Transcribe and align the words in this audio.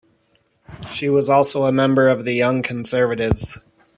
She 0.91 1.09
was 1.09 1.29
also 1.29 1.65
a 1.65 1.71
member 1.71 2.09
of 2.09 2.25
the 2.25 2.33
Young 2.33 2.63
Conservatives. 2.63 3.63